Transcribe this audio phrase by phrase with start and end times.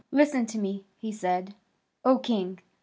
[0.11, 1.53] "Listen to me," he said,
[2.03, 2.57] "O king!